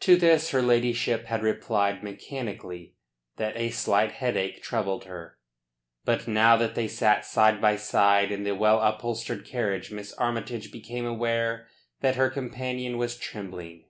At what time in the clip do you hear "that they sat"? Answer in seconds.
6.56-7.26